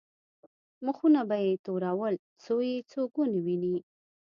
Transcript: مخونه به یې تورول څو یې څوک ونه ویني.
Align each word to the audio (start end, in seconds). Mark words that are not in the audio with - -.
مخونه 0.85 1.21
به 1.29 1.37
یې 1.45 1.53
تورول 1.65 2.15
څو 2.43 2.53
یې 2.67 2.77
څوک 2.91 3.11
ونه 3.19 3.39
ویني. 3.45 3.75